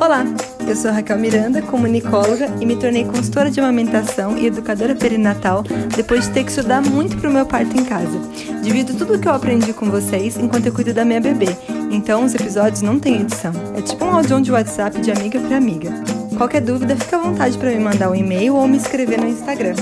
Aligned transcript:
Olá, 0.00 0.24
eu 0.66 0.76
sou 0.76 0.92
Raquel 0.92 1.18
Miranda, 1.18 1.60
comunicóloga 1.60 2.46
e 2.60 2.64
me 2.64 2.76
tornei 2.76 3.04
consultora 3.04 3.50
de 3.50 3.58
amamentação 3.58 4.38
e 4.38 4.46
educadora 4.46 4.94
perinatal 4.94 5.64
depois 5.96 6.28
de 6.28 6.34
ter 6.34 6.44
que 6.44 6.50
estudar 6.50 6.80
muito 6.80 7.16
para 7.16 7.28
o 7.28 7.32
meu 7.32 7.44
parto 7.44 7.76
em 7.76 7.84
casa. 7.84 8.16
Divido 8.62 8.94
tudo 8.94 9.14
o 9.14 9.18
que 9.18 9.26
eu 9.26 9.32
aprendi 9.32 9.72
com 9.72 9.90
vocês 9.90 10.36
enquanto 10.36 10.66
eu 10.66 10.72
cuido 10.72 10.94
da 10.94 11.04
minha 11.04 11.20
bebê, 11.20 11.48
então 11.90 12.24
os 12.24 12.32
episódios 12.32 12.80
não 12.80 13.00
têm 13.00 13.22
edição. 13.22 13.52
É 13.76 13.82
tipo 13.82 14.04
um 14.04 14.14
áudio 14.14 14.40
de 14.40 14.52
WhatsApp 14.52 15.00
de 15.00 15.10
amiga 15.10 15.40
para 15.40 15.56
amiga. 15.56 15.90
Qualquer 16.36 16.60
dúvida, 16.60 16.94
fica 16.94 17.16
à 17.16 17.20
vontade 17.20 17.58
para 17.58 17.70
me 17.70 17.80
mandar 17.80 18.08
um 18.08 18.14
e-mail 18.14 18.54
ou 18.54 18.68
me 18.68 18.76
escrever 18.76 19.20
no 19.20 19.26
Instagram. 19.26 19.74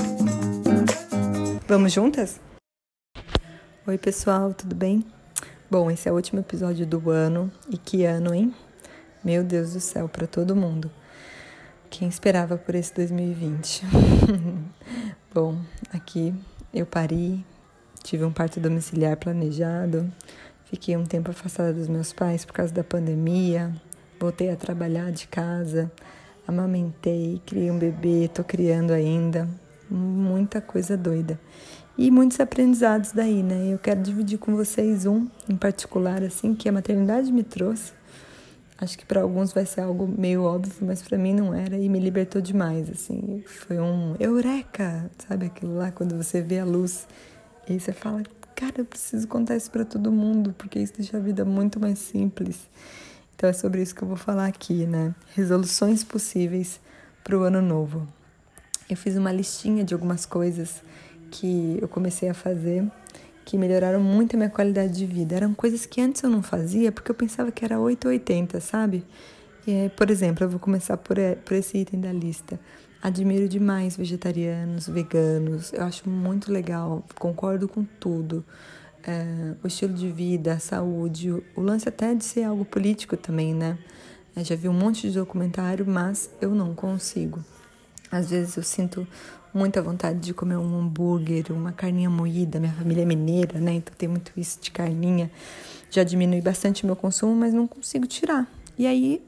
Vamos 1.67 1.93
juntas? 1.93 2.39
Oi, 3.85 3.99
pessoal, 3.99 4.51
tudo 4.51 4.75
bem? 4.75 5.05
Bom, 5.69 5.91
esse 5.91 6.09
é 6.09 6.11
o 6.11 6.15
último 6.15 6.39
episódio 6.39 6.87
do 6.87 7.11
ano. 7.11 7.51
E 7.69 7.77
que 7.77 8.03
ano, 8.03 8.33
hein? 8.33 8.51
Meu 9.27 9.43
Deus 9.43 9.73
do 9.73 9.81
céu, 9.81 10.07
para 10.07 10.25
todo 10.25 10.55
mundo. 10.55 10.89
Quem 11.89 12.07
esperava 12.07 12.57
por 12.57 12.73
esse 12.75 12.93
2020? 12.93 13.83
Bom, 15.35 15.59
aqui 15.91 16.33
eu 16.73 16.85
pari, 16.85 17.45
tive 18.01 18.23
um 18.23 18.31
parto 18.31 18.57
domiciliar 18.61 19.17
planejado, 19.17 20.09
fiquei 20.63 20.95
um 20.95 21.03
tempo 21.03 21.29
afastada 21.29 21.73
dos 21.73 21.89
meus 21.89 22.13
pais 22.13 22.45
por 22.45 22.53
causa 22.53 22.73
da 22.73 22.85
pandemia, 22.85 23.75
voltei 24.17 24.49
a 24.49 24.55
trabalhar 24.55 25.11
de 25.11 25.27
casa, 25.27 25.91
amamentei, 26.47 27.41
criei 27.45 27.69
um 27.69 27.77
bebê, 27.77 28.29
tô 28.33 28.45
criando 28.45 28.91
ainda, 28.91 29.45
muita 29.91 30.61
coisa 30.61 30.95
doida. 30.95 31.37
E 31.97 32.09
muitos 32.09 32.39
aprendizados 32.39 33.11
daí, 33.11 33.43
né? 33.43 33.73
Eu 33.73 33.77
quero 33.77 34.01
dividir 34.01 34.37
com 34.37 34.55
vocês 34.55 35.05
um 35.05 35.27
em 35.49 35.57
particular, 35.57 36.23
assim, 36.23 36.55
que 36.55 36.69
a 36.69 36.71
maternidade 36.71 37.29
me 37.29 37.43
trouxe 37.43 37.96
Acho 38.79 38.97
que 38.97 39.05
para 39.05 39.21
alguns 39.21 39.51
vai 39.51 39.65
ser 39.65 39.81
algo 39.81 40.07
meio 40.07 40.43
óbvio, 40.43 40.73
mas 40.81 41.01
para 41.01 41.17
mim 41.17 41.33
não 41.33 41.51
era 41.53 41.77
e 41.77 41.89
me 41.89 41.99
libertou 41.99 42.39
demais, 42.39 42.89
assim. 42.89 43.43
Foi 43.47 43.79
um 43.79 44.15
eureka, 44.19 45.09
sabe 45.27 45.47
aquilo 45.47 45.75
lá 45.75 45.91
quando 45.91 46.15
você 46.15 46.41
vê 46.41 46.59
a 46.59 46.65
luz 46.65 47.07
e 47.67 47.79
você 47.79 47.91
fala, 47.91 48.21
cara, 48.55 48.75
eu 48.77 48.85
preciso 48.85 49.27
contar 49.27 49.55
isso 49.55 49.71
para 49.71 49.83
todo 49.83 50.11
mundo, 50.11 50.53
porque 50.55 50.77
isso 50.77 50.93
deixa 50.95 51.17
a 51.17 51.19
vida 51.19 51.43
muito 51.43 51.79
mais 51.79 51.97
simples. 51.97 52.69
Então 53.35 53.49
é 53.49 53.53
sobre 53.53 53.81
isso 53.81 53.95
que 53.95 54.03
eu 54.03 54.07
vou 54.07 54.17
falar 54.17 54.45
aqui, 54.45 54.85
né? 54.85 55.13
Resoluções 55.35 56.03
possíveis 56.03 56.79
para 57.23 57.37
o 57.37 57.41
ano 57.41 57.61
novo. 57.61 58.07
Eu 58.87 58.95
fiz 58.95 59.17
uma 59.17 59.31
listinha 59.31 59.83
de 59.83 59.93
algumas 59.93 60.25
coisas 60.25 60.83
que 61.31 61.77
eu 61.81 61.87
comecei 61.87 62.29
a 62.29 62.33
fazer 62.33 62.83
que 63.47 63.57
melhoraram 63.57 64.01
muito 64.01 64.35
a 64.35 64.37
minha 64.37 64.49
qualidade 64.49 64.91
de 64.91 65.05
vida. 65.05 65.33
Eram 65.33 65.53
coisas 65.53 65.85
que 65.85 66.01
antes 66.01 66.21
eu 66.21 66.29
não 66.29 66.43
fazia 66.43 66.91
porque 66.91 67.09
eu 67.09 67.15
pensava 67.15 67.49
que 67.49 67.63
era 67.63 67.79
880, 67.79 68.59
sabe? 68.59 69.05
E, 69.65 69.89
por 69.95 70.11
exemplo, 70.11 70.43
eu 70.43 70.49
vou 70.49 70.59
começar 70.59 70.97
por, 70.97 71.17
eh, 71.17 71.35
por 71.35 71.53
esse 71.53 71.77
item 71.77 72.01
da 72.01 72.11
lista. 72.11 72.59
Admiro 73.01 73.47
demais 73.47 73.95
vegetarianos, 73.95 74.89
veganos, 74.89 75.71
eu 75.71 75.81
acho 75.85 76.09
muito 76.09 76.51
legal, 76.51 77.05
concordo 77.15 77.69
com 77.69 77.85
tudo. 77.85 78.43
É, 79.01 79.53
o 79.63 79.67
estilo 79.67 79.93
de 79.93 80.11
vida, 80.11 80.55
a 80.55 80.59
saúde, 80.59 81.31
o 81.31 81.61
lance 81.61 81.87
até 81.87 82.13
de 82.13 82.25
ser 82.25 82.43
algo 82.43 82.65
político 82.65 83.15
também, 83.15 83.53
né? 83.53 83.77
Já 84.35 84.57
vi 84.57 84.67
um 84.67 84.73
monte 84.73 85.07
de 85.07 85.17
documentário, 85.17 85.85
mas 85.87 86.29
eu 86.41 86.53
não 86.53 86.75
consigo. 86.75 87.41
Às 88.11 88.29
vezes 88.29 88.57
eu 88.57 88.63
sinto 88.63 89.07
muita 89.53 89.81
vontade 89.81 90.19
de 90.19 90.33
comer 90.33 90.57
um 90.57 90.79
hambúrguer, 90.79 91.45
uma 91.51 91.71
carninha 91.71 92.09
moída. 92.09 92.59
Minha 92.59 92.73
família 92.73 93.01
é 93.01 93.05
mineira, 93.05 93.59
né? 93.59 93.73
Então 93.73 93.93
tem 93.97 94.07
muito 94.07 94.31
isso 94.37 94.59
de 94.61 94.71
carninha. 94.71 95.31
Já 95.89 96.03
diminui 96.03 96.41
bastante 96.41 96.83
o 96.83 96.85
meu 96.85 96.95
consumo, 96.95 97.35
mas 97.35 97.53
não 97.53 97.67
consigo 97.67 98.05
tirar. 98.05 98.47
E 98.77 98.85
aí 98.85 99.21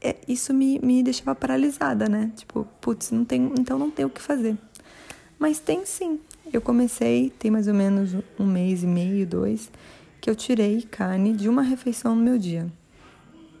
é, 0.00 0.16
isso 0.26 0.52
me, 0.52 0.78
me 0.80 1.02
deixava 1.02 1.34
paralisada, 1.34 2.08
né? 2.08 2.32
Tipo, 2.36 2.66
putz, 2.80 3.10
não 3.10 3.24
tem, 3.24 3.52
então 3.58 3.78
não 3.78 3.90
tem 3.90 4.04
o 4.04 4.10
que 4.10 4.20
fazer. 4.20 4.56
Mas 5.38 5.58
tem 5.58 5.84
sim. 5.86 6.20
Eu 6.52 6.60
comecei, 6.60 7.30
tem 7.38 7.50
mais 7.50 7.68
ou 7.68 7.74
menos 7.74 8.14
um 8.38 8.46
mês 8.46 8.82
e 8.82 8.86
meio, 8.86 9.26
dois, 9.26 9.70
que 10.20 10.28
eu 10.28 10.36
tirei 10.36 10.82
carne 10.82 11.32
de 11.32 11.48
uma 11.48 11.62
refeição 11.62 12.14
no 12.14 12.22
meu 12.22 12.36
dia. 12.36 12.66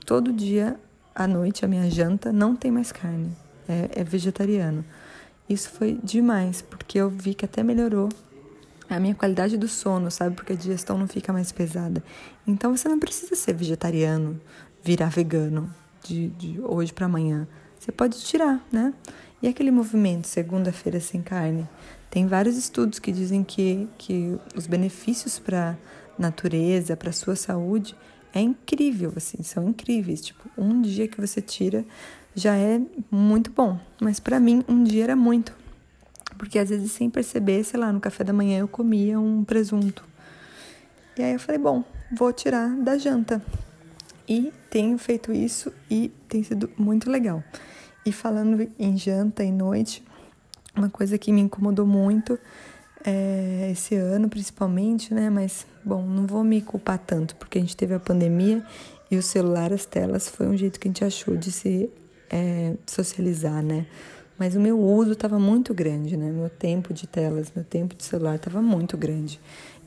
Todo 0.04 0.32
dia 0.32 0.78
à 1.14 1.26
noite, 1.26 1.64
a 1.64 1.68
minha 1.68 1.90
janta 1.90 2.32
não 2.32 2.54
tem 2.54 2.70
mais 2.70 2.92
carne. 2.92 3.32
É, 3.68 4.00
é 4.00 4.04
vegetariano. 4.04 4.84
Isso 5.48 5.70
foi 5.70 5.98
demais, 6.02 6.62
porque 6.62 6.98
eu 6.98 7.10
vi 7.10 7.34
que 7.34 7.44
até 7.44 7.62
melhorou 7.62 8.08
a 8.88 9.00
minha 9.00 9.14
qualidade 9.14 9.56
do 9.56 9.68
sono, 9.68 10.10
sabe? 10.10 10.36
Porque 10.36 10.52
a 10.52 10.56
digestão 10.56 10.98
não 10.98 11.08
fica 11.08 11.32
mais 11.32 11.50
pesada. 11.50 12.02
Então 12.46 12.76
você 12.76 12.88
não 12.88 12.98
precisa 12.98 13.34
ser 13.34 13.54
vegetariano, 13.54 14.40
virar 14.82 15.08
vegano 15.08 15.72
de, 16.04 16.28
de 16.30 16.60
hoje 16.60 16.92
para 16.92 17.06
amanhã. 17.06 17.46
Você 17.78 17.90
pode 17.90 18.20
tirar, 18.20 18.64
né? 18.70 18.92
E 19.40 19.48
aquele 19.48 19.70
movimento 19.70 20.28
segunda-feira 20.28 21.00
sem 21.00 21.20
carne? 21.22 21.68
Tem 22.10 22.26
vários 22.26 22.56
estudos 22.56 22.98
que 22.98 23.10
dizem 23.10 23.42
que, 23.42 23.88
que 23.98 24.38
os 24.54 24.66
benefícios 24.66 25.38
para 25.38 25.76
natureza, 26.18 26.96
para 26.96 27.10
sua 27.10 27.34
saúde, 27.34 27.96
é 28.34 28.40
incrível, 28.40 29.12
assim, 29.16 29.42
são 29.42 29.68
incríveis. 29.68 30.20
Tipo, 30.20 30.48
um 30.56 30.80
dia 30.80 31.06
que 31.06 31.20
você 31.20 31.40
tira 31.40 31.84
já 32.34 32.56
é 32.56 32.80
muito 33.10 33.50
bom. 33.50 33.78
Mas 34.00 34.18
para 34.18 34.40
mim, 34.40 34.64
um 34.68 34.82
dia 34.82 35.04
era 35.04 35.16
muito. 35.16 35.52
Porque 36.38 36.58
às 36.58 36.70
vezes, 36.70 36.92
sem 36.92 37.10
perceber, 37.10 37.62
sei 37.64 37.78
lá, 37.78 37.92
no 37.92 38.00
café 38.00 38.24
da 38.24 38.32
manhã 38.32 38.60
eu 38.60 38.68
comia 38.68 39.20
um 39.20 39.44
presunto. 39.44 40.04
E 41.16 41.22
aí 41.22 41.34
eu 41.34 41.38
falei, 41.38 41.60
bom, 41.60 41.84
vou 42.10 42.32
tirar 42.32 42.68
da 42.76 42.96
janta. 42.96 43.42
E 44.28 44.52
tenho 44.70 44.96
feito 44.96 45.32
isso 45.32 45.72
e 45.90 46.10
tem 46.28 46.42
sido 46.42 46.70
muito 46.78 47.10
legal. 47.10 47.44
E 48.04 48.10
falando 48.10 48.66
em 48.78 48.96
janta 48.96 49.44
e 49.44 49.52
noite, 49.52 50.02
uma 50.74 50.88
coisa 50.88 51.18
que 51.18 51.30
me 51.30 51.42
incomodou 51.42 51.86
muito 51.86 52.38
é, 53.04 53.70
esse 53.72 53.94
ano, 53.94 54.28
principalmente, 54.28 55.12
né? 55.12 55.28
Mas, 55.30 55.66
bom, 55.84 56.02
não 56.02 56.26
vou 56.26 56.44
me 56.44 56.60
culpar 56.60 56.98
tanto, 56.98 57.36
porque 57.36 57.58
a 57.58 57.60
gente 57.60 57.76
teve 57.76 57.94
a 57.94 58.00
pandemia 58.00 58.64
e 59.10 59.16
o 59.16 59.22
celular, 59.22 59.72
as 59.72 59.84
telas, 59.84 60.28
foi 60.28 60.46
um 60.46 60.56
jeito 60.56 60.80
que 60.80 60.88
a 60.88 60.90
gente 60.90 61.04
achou 61.04 61.36
de 61.36 61.52
se 61.52 61.90
é, 62.30 62.74
socializar, 62.86 63.62
né? 63.62 63.86
Mas 64.38 64.56
o 64.56 64.60
meu 64.60 64.80
uso 64.80 65.12
estava 65.12 65.38
muito 65.38 65.74
grande, 65.74 66.16
né? 66.16 66.30
Meu 66.30 66.48
tempo 66.48 66.92
de 66.92 67.06
telas, 67.06 67.52
meu 67.54 67.64
tempo 67.64 67.94
de 67.94 68.02
celular 68.04 68.36
estava 68.36 68.62
muito 68.62 68.96
grande. 68.96 69.38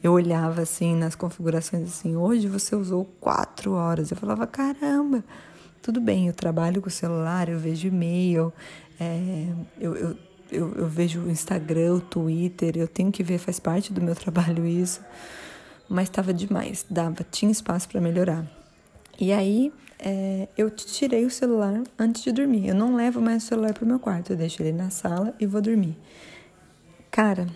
Eu 0.03 0.13
olhava 0.13 0.61
assim 0.61 0.95
nas 0.95 1.15
configurações 1.15 1.89
assim, 1.89 2.15
hoje 2.15 2.47
você 2.47 2.75
usou 2.75 3.05
quatro 3.19 3.71
horas. 3.71 4.11
Eu 4.11 4.17
falava, 4.17 4.45
caramba, 4.45 5.23
tudo 5.81 5.99
bem, 5.99 6.27
eu 6.27 6.33
trabalho 6.33 6.81
com 6.81 6.87
o 6.87 6.91
celular, 6.91 7.49
eu 7.49 7.57
vejo 7.57 7.87
e-mail, 7.87 8.53
é, 8.99 9.47
eu, 9.79 9.95
eu, 9.95 10.17
eu, 10.51 10.73
eu 10.75 10.87
vejo 10.87 11.21
o 11.21 11.29
Instagram, 11.29 11.95
o 11.95 12.01
Twitter, 12.01 12.77
eu 12.77 12.87
tenho 12.87 13.11
que 13.11 13.23
ver, 13.23 13.37
faz 13.37 13.59
parte 13.59 13.91
do 13.91 14.01
meu 14.01 14.13
trabalho 14.15 14.65
isso. 14.65 15.01
Mas 15.87 16.09
estava 16.09 16.33
demais, 16.33 16.85
dava, 16.89 17.23
tinha 17.29 17.51
espaço 17.51 17.87
para 17.87 18.01
melhorar. 18.01 18.45
E 19.19 19.31
aí 19.31 19.71
é, 19.99 20.47
eu 20.57 20.69
tirei 20.69 21.25
o 21.25 21.29
celular 21.29 21.83
antes 21.97 22.23
de 22.23 22.31
dormir. 22.31 22.67
Eu 22.67 22.75
não 22.75 22.95
levo 22.95 23.21
mais 23.21 23.43
o 23.43 23.47
celular 23.47 23.73
para 23.73 23.83
o 23.83 23.87
meu 23.87 23.99
quarto, 23.99 24.33
eu 24.33 24.37
deixo 24.37 24.61
ele 24.61 24.71
na 24.71 24.89
sala 24.89 25.33
e 25.39 25.45
vou 25.45 25.61
dormir. 25.61 25.97
Cara, 27.11 27.47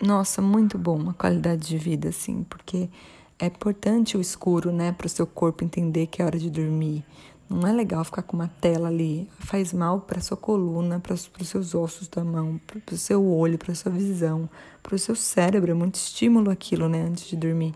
nossa, 0.00 0.42
muito 0.42 0.76
bom 0.76 1.08
a 1.08 1.14
qualidade 1.14 1.66
de 1.66 1.78
vida, 1.78 2.08
assim, 2.08 2.44
porque 2.44 2.90
é 3.38 3.46
importante 3.46 4.16
o 4.16 4.20
escuro, 4.20 4.70
né, 4.70 4.92
para 4.92 5.06
o 5.06 5.10
seu 5.10 5.26
corpo 5.26 5.64
entender 5.64 6.06
que 6.06 6.20
é 6.20 6.24
hora 6.24 6.38
de 6.38 6.50
dormir. 6.50 7.04
Não 7.52 7.68
é 7.68 7.72
legal 7.72 8.02
ficar 8.02 8.22
com 8.22 8.34
uma 8.34 8.48
tela 8.48 8.88
ali. 8.88 9.28
Faz 9.38 9.74
mal 9.74 10.00
para 10.00 10.22
sua 10.22 10.38
coluna, 10.38 10.98
para 10.98 11.12
os 11.12 11.30
seus 11.44 11.74
ossos 11.74 12.08
da 12.08 12.24
mão, 12.24 12.58
para 12.66 12.94
o 12.94 12.96
seu 12.96 13.22
olho, 13.22 13.58
para 13.58 13.74
sua 13.74 13.92
visão, 13.92 14.48
para 14.82 14.94
o 14.94 14.98
seu 14.98 15.14
cérebro. 15.14 15.70
É 15.70 15.74
muito 15.74 15.96
estímulo 15.96 16.50
aquilo, 16.50 16.88
né, 16.88 17.02
antes 17.02 17.28
de 17.28 17.36
dormir. 17.36 17.74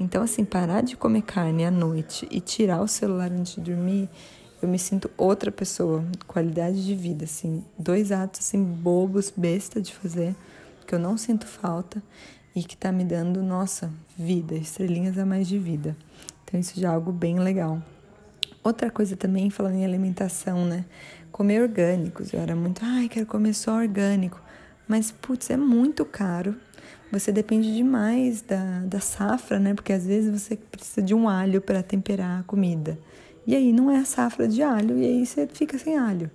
Então, 0.00 0.24
assim, 0.24 0.44
parar 0.44 0.82
de 0.82 0.96
comer 0.96 1.22
carne 1.22 1.64
à 1.64 1.70
noite 1.70 2.26
e 2.32 2.40
tirar 2.40 2.82
o 2.82 2.88
celular 2.88 3.30
antes 3.30 3.54
de 3.54 3.60
dormir, 3.60 4.08
eu 4.60 4.68
me 4.68 4.78
sinto 4.78 5.08
outra 5.16 5.52
pessoa. 5.52 6.04
Qualidade 6.26 6.84
de 6.84 6.94
vida, 6.96 7.24
assim. 7.24 7.64
Dois 7.78 8.10
atos, 8.10 8.40
assim, 8.40 8.60
bobos, 8.64 9.32
besta 9.34 9.80
de 9.80 9.94
fazer, 9.94 10.34
que 10.84 10.96
eu 10.96 10.98
não 10.98 11.16
sinto 11.16 11.46
falta 11.46 12.02
e 12.56 12.64
que 12.64 12.76
tá 12.76 12.90
me 12.90 13.04
dando, 13.04 13.40
nossa, 13.40 13.92
vida, 14.18 14.56
estrelinhas 14.56 15.16
a 15.16 15.24
mais 15.24 15.46
de 15.46 15.60
vida. 15.60 15.96
Então, 16.44 16.58
isso 16.58 16.78
já 16.80 16.88
é 16.90 16.94
algo 16.94 17.12
bem 17.12 17.38
legal. 17.38 17.80
Outra 18.64 18.90
coisa 18.90 19.16
também, 19.16 19.50
falando 19.50 19.74
em 19.74 19.84
alimentação, 19.84 20.64
né? 20.64 20.84
Comer 21.32 21.62
orgânicos. 21.62 22.32
Eu 22.32 22.40
era 22.40 22.54
muito, 22.54 22.80
ai, 22.84 23.08
quero 23.08 23.26
comer 23.26 23.54
só 23.54 23.76
orgânico. 23.76 24.40
Mas, 24.86 25.10
putz, 25.10 25.50
é 25.50 25.56
muito 25.56 26.04
caro. 26.04 26.54
Você 27.10 27.32
depende 27.32 27.74
demais 27.74 28.40
da, 28.40 28.80
da 28.86 29.00
safra, 29.00 29.58
né? 29.58 29.74
Porque 29.74 29.92
às 29.92 30.06
vezes 30.06 30.40
você 30.40 30.56
precisa 30.56 31.02
de 31.02 31.14
um 31.14 31.28
alho 31.28 31.60
para 31.60 31.82
temperar 31.82 32.40
a 32.40 32.42
comida. 32.44 32.98
E 33.46 33.56
aí 33.56 33.72
não 33.72 33.90
é 33.90 33.98
a 33.98 34.04
safra 34.04 34.46
de 34.46 34.62
alho, 34.62 34.96
e 34.98 35.04
aí 35.04 35.26
você 35.26 35.46
fica 35.46 35.76
sem 35.76 35.98
alho. 35.98 36.30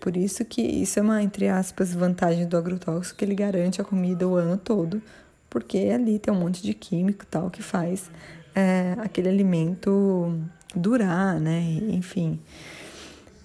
Por 0.00 0.16
isso 0.16 0.44
que 0.44 0.62
isso 0.62 0.98
é 0.98 1.02
uma, 1.02 1.22
entre 1.22 1.48
aspas, 1.48 1.92
vantagem 1.92 2.46
do 2.46 2.56
agrotóxico, 2.56 3.18
que 3.18 3.24
ele 3.24 3.34
garante 3.34 3.80
a 3.80 3.84
comida 3.84 4.26
o 4.26 4.36
ano 4.36 4.56
todo, 4.56 5.02
porque 5.50 5.90
ali 5.92 6.18
tem 6.18 6.32
um 6.32 6.38
monte 6.38 6.62
de 6.62 6.72
químico 6.72 7.26
tal 7.26 7.50
que 7.50 7.62
faz 7.62 8.10
é, 8.54 8.94
aquele 8.98 9.28
alimento 9.28 10.32
durar, 10.74 11.38
né? 11.40 11.60
Enfim. 11.90 12.38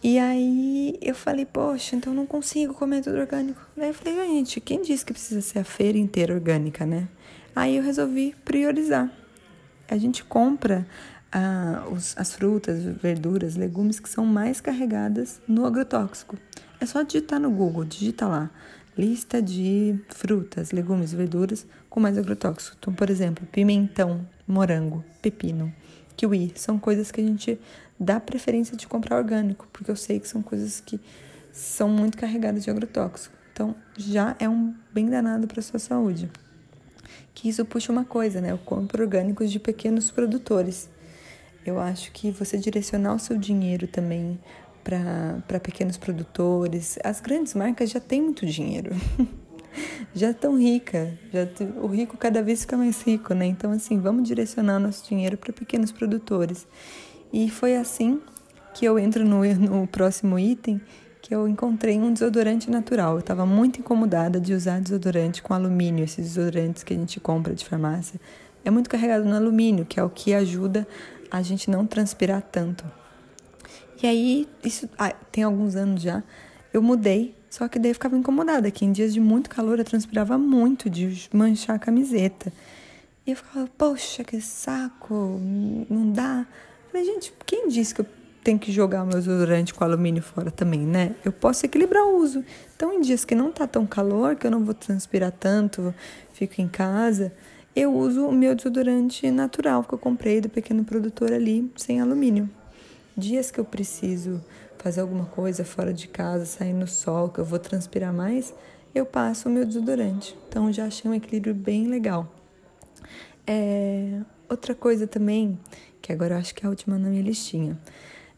E 0.04 0.20
aí 0.20 0.98
eu 1.02 1.16
falei, 1.16 1.46
poxa, 1.46 1.96
então 1.96 2.14
não 2.14 2.26
consigo 2.26 2.74
comer 2.74 3.02
tudo 3.02 3.18
orgânico. 3.18 3.62
Daí 3.76 3.90
eu 3.90 3.94
falei, 3.94 4.16
gente, 4.28 4.62
quem 4.62 4.82
disse 4.82 5.06
que 5.06 5.14
precisa 5.14 5.42
ser 5.42 5.60
a 5.60 5.64
feira 5.64 5.98
inteira 5.98 6.34
orgânica, 6.34 6.86
né? 6.86 7.08
Aí 7.56 7.78
eu 7.78 7.84
resolvi 7.84 8.36
priorizar. 8.46 9.12
A 9.88 9.98
gente 9.98 10.24
compra 10.24 10.86
ah, 11.32 11.84
os, 11.92 12.16
as 12.18 12.34
frutas, 12.34 12.84
verduras, 12.84 13.56
legumes 13.56 14.00
que 14.00 14.10
são 14.10 14.26
mais 14.26 14.62
carregadas 14.62 15.42
no 15.48 15.66
agrotóxico. 15.66 16.38
É 16.80 16.86
só 16.86 17.02
digitar 17.02 17.40
no 17.40 17.50
Google, 17.50 17.84
digita 17.84 18.28
lá 18.28 18.52
lista 18.98 19.42
de 19.42 20.00
frutas, 20.10 20.72
legumes, 20.72 21.12
verduras 21.12 21.68
com 21.90 22.00
mais 22.00 22.18
agrotóxico. 22.18 22.78
Então, 22.80 22.94
por 22.94 23.10
exemplo, 23.10 23.46
pimentão, 23.52 24.26
morango, 24.48 25.04
pepino, 25.22 25.74
kiwi, 26.16 26.54
são 26.56 26.80
coisas 26.80 27.12
que 27.12 27.22
a 27.22 27.24
gente 27.24 27.60
dá 28.00 28.20
preferência 28.20 28.76
de 28.76 28.88
comprar 28.88 29.18
orgânico, 29.18 29.68
porque 29.72 29.90
eu 29.90 29.96
sei 29.96 30.20
que 30.20 30.28
são 30.28 30.42
coisas 30.42 30.80
que 30.80 31.00
são 31.52 31.90
muito 31.90 32.18
carregadas 32.18 32.64
de 32.64 32.70
agrotóxico. 32.70 33.36
Então, 33.54 33.74
já 33.98 34.36
é 34.40 34.50
um 34.50 34.74
bem 34.94 35.10
danado 35.10 35.48
para 35.48 35.60
a 35.60 35.64
sua 35.64 35.80
saúde. 35.80 36.30
Que 37.34 37.48
isso 37.48 37.64
puxa 37.64 37.92
uma 37.92 38.04
coisa, 38.04 38.42
né? 38.42 38.52
Eu 38.52 38.58
compro 38.58 39.04
orgânicos 39.04 39.50
de 39.52 39.60
pequenos 39.60 40.12
produtores. 40.12 40.90
Eu 41.66 41.80
acho 41.80 42.12
que 42.12 42.32
você 42.32 42.58
direcionar 42.58 43.16
o 43.16 43.20
seu 43.20 43.38
dinheiro 43.38 43.88
também 43.88 44.40
para 44.84 45.60
pequenos 45.60 45.98
produtores. 45.98 47.00
As 47.04 47.22
grandes 47.22 47.54
marcas 47.54 47.90
já 47.90 48.00
têm 48.00 48.22
muito 48.22 48.46
dinheiro. 48.46 48.92
já 50.14 50.32
estão 50.32 50.58
ricas. 50.58 51.10
Já, 51.32 51.48
o 51.82 51.88
rico 51.88 52.18
cada 52.18 52.42
vez 52.42 52.62
fica 52.62 52.78
mais 52.78 53.02
rico, 53.02 53.34
né? 53.34 53.46
Então, 53.46 53.72
assim, 53.72 54.00
vamos 54.00 54.28
direcionar 54.28 54.80
nosso 54.80 55.08
dinheiro 55.08 55.38
para 55.38 55.52
pequenos 55.54 55.92
produtores. 55.92 56.68
E 57.32 57.50
foi 57.50 57.76
assim 57.76 58.22
que 58.74 58.86
eu 58.86 59.00
entro 59.00 59.26
no, 59.26 59.44
no 59.56 59.88
próximo 59.88 60.38
item, 60.38 60.82
que 61.22 61.34
eu 61.34 61.48
encontrei 61.48 61.98
um 61.98 62.12
desodorante 62.14 62.70
natural. 62.70 63.14
Eu 63.14 63.20
estava 63.20 63.46
muito 63.46 63.80
incomodada 63.80 64.40
de 64.40 64.54
usar 64.54 64.80
desodorante 64.80 65.42
com 65.42 65.54
alumínio, 65.54 66.04
esses 66.04 66.34
desodorantes 66.34 66.84
que 66.84 66.94
a 66.94 66.98
gente 66.98 67.20
compra 67.20 67.54
de 67.56 67.66
farmácia. 67.66 68.20
É 68.64 68.70
muito 68.70 68.90
carregado 68.90 69.26
no 69.26 69.36
alumínio, 69.36 69.86
que 69.86 70.00
é 70.00 70.04
o 70.04 70.10
que 70.10 70.34
ajuda 70.34 70.88
a 71.32 71.42
gente 71.42 71.70
não 71.70 71.86
transpirar 71.86 72.42
tanto. 72.42 72.86
E 74.04 74.08
aí, 74.08 74.48
isso 74.64 74.90
ah, 74.98 75.14
tem 75.32 75.44
alguns 75.44 75.76
anos 75.76 76.02
já, 76.02 76.22
eu 76.74 76.82
mudei, 76.82 77.34
só 77.56 77.70
que 77.70 77.80
daí 77.80 77.92
eu 77.92 77.96
ficava 77.96 78.18
incomodada, 78.18 78.70
que 78.70 78.84
em 78.84 78.92
dias 78.92 79.14
de 79.14 79.22
muito 79.22 79.50
calor 79.50 79.80
eu 79.80 79.86
transpirava 79.86 80.38
muito 80.38 80.90
de 80.90 81.30
manchar 81.32 81.78
a 81.78 81.80
camiseta. 81.80 82.52
E 83.26 83.32
eu 83.32 83.38
ficava, 83.38 83.66
poxa, 83.78 84.26
que 84.26 84.42
saco, 84.42 85.40
não 85.90 86.12
dá. 86.12 86.46
Eu 86.84 86.92
falei, 86.92 87.06
gente, 87.06 87.34
quem 87.46 87.70
disse 87.70 87.96
que 87.96 88.02
eu 88.02 88.06
tenho 88.44 88.60
que 88.60 88.74
jogar 88.74 89.04
o 89.04 89.06
meu 89.06 89.20
desodorante 89.20 89.74
com 89.74 89.86
alumínio 89.86 90.22
fora 90.22 90.52
também, 90.52 90.82
né? 90.82 91.16
Eu 91.24 91.32
posso 91.32 91.66
equilibrar 91.66 92.04
o 92.04 92.18
uso. 92.18 92.44
Então, 92.76 92.92
em 92.92 93.00
dias 93.00 93.24
que 93.24 93.34
não 93.34 93.54
tá 93.54 93.66
tão 93.66 93.86
calor, 93.86 94.36
que 94.36 94.46
eu 94.46 94.52
não 94.52 94.66
vou 94.66 94.74
transpirar 94.74 95.32
tanto, 95.32 95.96
fico 96.34 96.60
em 96.60 96.68
casa, 96.68 97.32
eu 97.74 97.96
uso 97.96 98.28
o 98.28 98.34
meu 98.34 98.54
desodorante 98.54 99.32
natural 99.32 99.82
que 99.86 99.94
eu 99.94 99.98
comprei 99.98 100.42
do 100.42 100.50
pequeno 100.50 100.84
produtor 100.84 101.32
ali, 101.32 101.72
sem 101.78 102.02
alumínio. 102.02 102.50
Dias 103.18 103.50
que 103.50 103.60
eu 103.60 103.66
preciso 103.66 104.44
fazer 104.78 105.02
alguma 105.02 105.26
coisa 105.26 105.64
fora 105.64 105.94
de 105.94 106.08
casa, 106.08 106.46
sair 106.46 106.74
no 106.74 106.86
sol, 106.86 107.30
que 107.30 107.40
eu 107.40 107.46
vou 107.46 107.58
transpirar 107.58 108.14
mais, 108.14 108.54
eu 108.94 109.06
passo 109.06 109.48
o 109.48 109.52
meu 109.52 109.66
desodorante. 109.66 110.38
Então 110.48 110.72
já 110.72 110.86
achei 110.86 111.10
um 111.10 111.14
equilíbrio 111.14 111.56
bem 111.56 111.88
legal. 111.88 112.32
É, 113.48 114.22
outra 114.50 114.76
coisa 114.76 115.08
também, 115.08 115.58
que 116.02 116.12
agora 116.12 116.36
eu 116.36 116.40
acho 116.40 116.54
que 116.54 116.66
é 116.66 116.68
a 116.68 116.70
última 116.70 116.98
na 116.98 117.10
minha 117.10 117.22
listinha. 117.22 117.80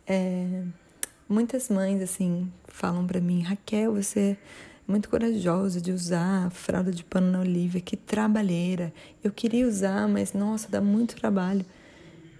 É, 0.05 0.63
muitas 1.27 1.69
mães 1.69 2.01
assim 2.01 2.51
falam 2.67 3.05
para 3.05 3.19
mim, 3.19 3.41
Raquel, 3.41 3.93
você 3.93 4.37
é 4.87 4.91
muito 4.91 5.09
corajosa 5.09 5.81
de 5.81 5.91
usar 5.91 6.49
fralda 6.51 6.91
de 6.91 7.03
pano 7.03 7.31
na 7.31 7.39
Olivia, 7.39 7.81
que 7.81 7.97
trabalheira. 7.97 8.93
Eu 9.23 9.31
queria 9.31 9.67
usar, 9.67 10.07
mas 10.07 10.33
nossa, 10.33 10.69
dá 10.69 10.79
muito 10.79 11.15
trabalho. 11.15 11.65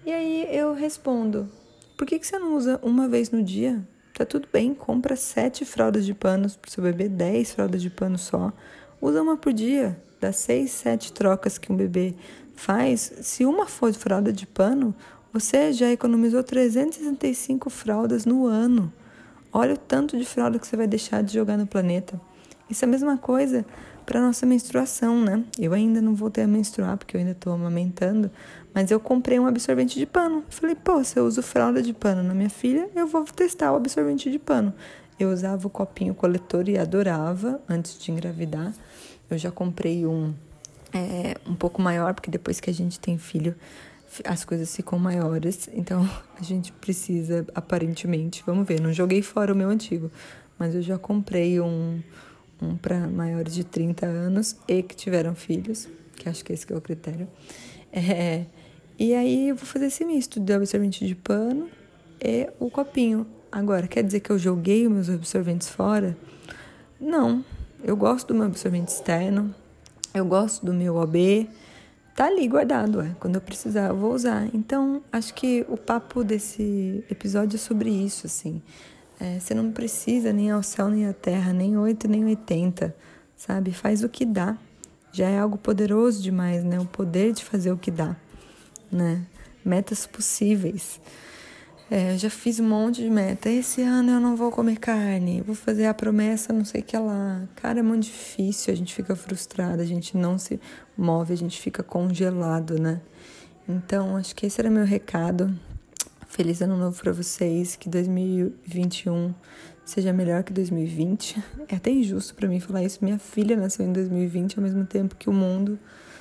E 0.06 0.12
aí 0.12 0.48
eu 0.56 0.74
respondo, 0.74 1.50
por 1.97 2.05
que, 2.05 2.19
que 2.19 2.27
você 2.27 2.38
não 2.38 2.55
usa 2.55 2.79
uma 2.83 3.07
vez 3.07 3.31
no 3.31 3.44
dia? 3.44 3.85
Tá 4.13 4.23
tudo 4.23 4.47
bem, 4.53 4.73
compra 4.73 5.15
sete 5.15 5.65
fraldas 5.65 6.05
de 6.05 6.13
panos 6.13 6.55
pro 6.55 6.71
seu 6.71 6.83
bebê, 6.83 7.09
dez 7.09 7.51
fraldas 7.51 7.81
de 7.81 7.89
pano 7.89 8.17
só. 8.17 8.53
Usa 9.01 9.21
uma 9.21 9.35
por 9.35 9.51
dia, 9.51 9.99
dá 10.21 10.31
seis, 10.31 10.71
sete 10.71 11.11
trocas 11.11 11.57
que 11.57 11.71
um 11.71 11.75
bebê 11.75 12.13
faz. 12.55 13.13
Se 13.21 13.45
uma 13.45 13.65
for 13.65 13.91
de 13.91 13.97
fralda 13.97 14.31
de 14.31 14.45
pano, 14.45 14.95
você 15.33 15.73
já 15.73 15.91
economizou 15.91 16.44
365 16.44 17.69
fraldas 17.69 18.25
no 18.25 18.45
ano. 18.45 18.93
Olha 19.51 19.73
o 19.73 19.77
tanto 19.77 20.17
de 20.17 20.25
fralda 20.25 20.59
que 20.59 20.67
você 20.67 20.77
vai 20.77 20.88
deixar 20.88 21.23
de 21.23 21.33
jogar 21.33 21.57
no 21.57 21.65
planeta. 21.65 22.19
Isso 22.69 22.85
é 22.85 22.88
a 22.88 22.91
mesma 22.91 23.17
coisa 23.17 23.65
para 24.07 24.21
nossa 24.21 24.45
menstruação, 24.45 25.21
né? 25.21 25.44
Eu 25.59 25.74
ainda 25.74 26.01
não 26.01 26.15
voltei 26.15 26.45
a 26.45 26.48
menstruar 26.48 26.95
porque 26.98 27.18
eu 27.18 27.19
ainda 27.19 27.33
estou 27.33 27.51
amamentando, 27.51 28.31
mas 28.74 28.89
eu 28.89 29.01
comprei 29.01 29.38
um 29.38 29.45
absorvente 29.45 30.00
de 30.00 30.06
pano. 30.06 30.45
Falei, 30.50 30.75
pô, 30.75 31.04
se 31.04 31.19
eu 31.19 31.25
uso 31.25 31.44
fralda 31.44 31.81
de 31.81 31.94
pano 31.94 32.24
na 32.24 32.33
minha 32.33 32.50
filha, 32.50 32.89
eu 32.95 33.06
vou 33.06 33.25
testar 33.25 33.74
o 33.74 33.75
absorvente 33.75 34.31
de 34.31 34.39
pano. 34.39 34.74
Eu 35.19 35.30
usava 35.30 35.68
o 35.68 35.69
copinho 35.69 36.15
coletor 36.15 36.69
e 36.69 36.77
adorava 36.77 37.59
antes 37.68 38.00
de 38.00 38.09
engravidar. 38.09 38.74
Eu 39.30 39.38
já 39.38 39.51
comprei 39.51 40.06
um 40.06 40.33
é, 40.94 41.36
um 41.45 41.53
pouco 41.53 41.81
maior, 41.81 42.13
porque 42.13 42.31
depois 42.31 42.62
que 42.62 42.69
a 42.69 42.74
gente 42.74 42.98
tem 42.98 43.18
filho, 43.18 43.53
as 44.24 44.45
coisas 44.45 44.74
ficam 44.74 44.98
maiores. 44.98 45.69
Então 45.74 46.10
a 46.39 46.44
gente 46.44 46.71
precisa, 46.71 47.45
aparentemente, 47.53 48.42
vamos 48.45 48.65
ver. 48.65 48.80
Não 48.80 48.94
joguei 48.94 49.21
fora 49.21 49.51
o 49.51 49.56
meu 49.56 49.68
antigo, 49.68 50.10
mas 50.57 50.74
eu 50.74 50.81
já 50.81 50.98
comprei 50.98 51.60
um 51.60 52.01
um 52.62 52.75
para 52.75 53.07
maiores 53.07 53.54
de 53.54 53.63
30 53.63 54.06
anos 54.06 54.57
e 54.68 54.81
que 54.83 54.95
tiveram 54.95 55.36
filhos, 55.36 55.88
que 56.15 56.27
acho 56.27 56.44
que 56.44 56.54
esse 56.54 56.65
que 56.65 56.74
é 56.74 56.75
o 56.75 56.81
critério. 56.81 57.27
É, 57.92 58.45
e 59.00 59.13
aí 59.13 59.50
eu 59.50 59.56
vou 59.56 59.65
fazer 59.65 59.88
esse 59.88 60.04
misto 60.04 60.39
de 60.39 60.54
absorvente 60.54 61.06
de 61.06 61.15
pano 61.15 61.69
e 62.19 62.50
o 62.59 62.69
copinho. 62.69 63.27
Agora, 63.51 63.88
quer 63.88 64.04
dizer 64.04 64.19
que 64.19 64.30
eu 64.30 64.38
joguei 64.38 64.86
os 64.88 64.92
meus 64.92 65.09
absorventes 65.09 65.69
fora? 65.69 66.18
Não. 67.00 67.44
Eu 67.83 67.95
gosto 67.95 68.30
do 68.30 68.36
meu 68.36 68.48
absorvente 68.48 68.92
externo, 68.92 69.53
eu 70.13 70.25
gosto 70.25 70.65
do 70.65 70.74
meu 70.74 70.95
OB, 70.95 71.48
tá 72.15 72.25
ali 72.25 72.48
guardado, 72.48 73.01
é. 73.01 73.15
Quando 73.19 73.36
eu 73.36 73.42
precisar, 73.42 73.89
eu 73.89 73.95
vou 73.95 74.13
usar. 74.13 74.50
Então, 74.53 75.03
acho 75.12 75.33
que 75.36 75.63
o 75.69 75.77
papo 75.77 76.24
desse 76.24 77.03
episódio 77.10 77.55
é 77.55 77.60
sobre 77.60 77.91
isso, 77.91 78.25
assim. 78.25 78.62
É, 79.19 79.39
você 79.39 79.53
não 79.53 79.71
precisa 79.71 80.31
nem 80.31 80.51
ao 80.51 80.62
céu 80.62 80.89
nem 80.89 81.07
à 81.07 81.13
terra, 81.13 81.51
nem 81.51 81.77
oito 81.77 82.07
nem 82.07 82.24
oitenta, 82.25 82.95
sabe? 83.36 83.71
Faz 83.71 84.03
o 84.03 84.09
que 84.09 84.25
dá. 84.25 84.57
Já 85.12 85.29
é 85.29 85.39
algo 85.39 85.57
poderoso 85.57 86.21
demais, 86.21 86.63
né? 86.63 86.79
O 86.79 86.86
poder 86.86 87.33
de 87.33 87.43
fazer 87.43 87.71
o 87.71 87.77
que 87.77 87.89
dá, 87.89 88.15
né? 88.91 89.25
Metas 89.65 90.05
possíveis. 90.05 91.01
É, 91.89 92.13
eu 92.13 92.17
já 92.17 92.29
fiz 92.29 92.59
um 92.59 92.67
monte 92.67 93.01
de 93.01 93.09
meta. 93.09 93.50
Esse 93.50 93.81
ano 93.81 94.12
eu 94.12 94.19
não 94.19 94.36
vou 94.36 94.51
comer 94.51 94.77
carne, 94.77 95.41
vou 95.41 95.55
fazer 95.55 95.86
a 95.86 95.93
promessa, 95.93 96.51
não 96.51 96.65
sei 96.65 96.81
o 96.81 96.83
que 96.83 96.97
lá. 96.97 97.47
Cara, 97.55 97.79
é 97.79 97.81
muito 97.81 98.03
difícil, 98.03 98.74
a 98.74 98.77
gente 98.77 98.93
fica 98.93 99.15
frustrado, 99.15 99.81
a 99.81 99.86
gente 99.86 100.17
não 100.17 100.38
se 100.38 100.59
move, 100.97 101.33
a 101.33 101.38
gente 101.38 101.59
fica 101.59 101.81
congelado, 101.81 102.77
né? 102.79 103.01
Então, 103.67 104.17
acho 104.17 104.36
que 104.36 104.45
esse 104.45 104.59
era 104.59 104.69
meu 104.69 104.86
recado. 104.86 105.57
Feliz 106.27 106.62
ano 106.62 106.77
novo 106.77 107.01
para 107.01 107.12
vocês, 107.13 107.75
que 107.77 107.88
2021 107.89 109.34
seja 109.86 110.12
melhor 110.12 110.43
que 110.43 110.51
2020. 110.51 111.41
É 111.69 111.75
até 111.75 111.89
injusto 111.89 112.36
para 112.36 112.48
mim 112.50 112.60
falar 112.60 112.84
isso. 112.84 113.00
Minha 113.01 113.17
filha 113.17 113.55
nasceu 113.55 113.86
em 113.86 113.93
2020 113.93 114.57
ao 114.57 114.63
mesmo 114.63 114.86
tempo 114.86 115.15
que 115.15 115.29
o 115.29 115.34
mundo 115.34 115.79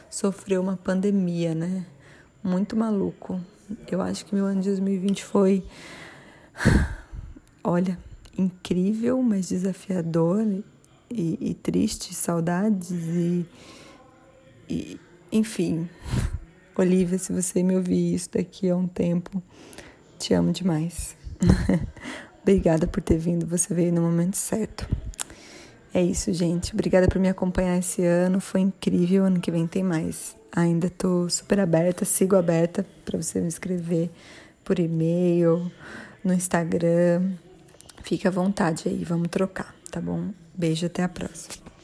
sofreu 0.08 0.62
uma 0.62 0.76
pandemia, 0.76 1.54
né? 1.54 1.84
Muito 2.42 2.76
maluco. 2.76 3.40
Eu 3.90 4.00
acho 4.00 4.25
que 4.25 4.34
meu 4.34 4.46
ano 4.46 4.60
de 4.60 4.68
2020 4.68 5.25
foi 5.25 5.64
olha, 7.62 7.98
incrível, 8.38 9.20
mas 9.22 9.48
desafiador 9.48 10.46
e, 11.10 11.38
e 11.40 11.54
triste, 11.54 12.14
saudades 12.14 12.90
e, 12.90 13.46
e 14.68 15.00
enfim. 15.32 15.88
Olivia, 16.78 17.18
se 17.18 17.32
você 17.32 17.62
me 17.62 17.75
ouvir 17.75 18.14
isso 18.14 18.30
daqui 18.32 18.70
a 18.70 18.76
um 18.76 18.86
tempo, 18.86 19.42
te 20.16 20.35
amo 20.35 20.52
demais. 20.52 21.16
Obrigada 22.42 22.87
por 22.87 23.02
ter 23.02 23.18
vindo, 23.18 23.46
você 23.46 23.75
veio 23.75 23.92
no 23.92 24.02
momento 24.02 24.37
certo. 24.37 24.88
É 25.92 26.02
isso, 26.02 26.32
gente. 26.32 26.75
Obrigada 26.75 27.08
por 27.08 27.18
me 27.18 27.28
acompanhar 27.28 27.78
esse 27.78 28.04
ano, 28.04 28.40
foi 28.40 28.61
incrível. 28.61 29.25
Ano 29.25 29.40
que 29.40 29.50
vem 29.50 29.66
tem 29.66 29.82
mais. 29.82 30.37
Ainda 30.54 30.90
tô 30.90 31.28
super 31.28 31.58
aberta, 31.58 32.04
sigo 32.04 32.37
aberta 32.37 32.87
para 33.04 33.20
você 33.20 33.40
me 33.40 33.49
escrever 33.49 34.11
por 34.64 34.78
e-mail, 34.78 35.70
no 36.23 36.32
Instagram. 36.35 37.32
Fique 38.02 38.28
à 38.28 38.30
vontade 38.30 38.88
aí, 38.88 39.04
vamos 39.04 39.28
trocar, 39.28 39.75
tá 39.90 40.00
bom? 40.00 40.30
Beijo, 40.54 40.87
até 40.87 41.02
a 41.02 41.08
próxima. 41.08 41.75